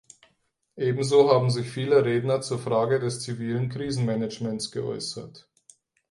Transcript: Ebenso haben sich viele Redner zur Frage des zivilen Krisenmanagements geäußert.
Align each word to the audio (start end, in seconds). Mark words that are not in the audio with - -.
Ebenso 0.77 1.29
haben 1.29 1.51
sich 1.51 1.69
viele 1.69 2.03
Redner 2.03 2.41
zur 2.41 2.57
Frage 2.57 2.99
des 2.99 3.19
zivilen 3.21 3.69
Krisenmanagements 3.69 4.71
geäußert. 4.71 5.47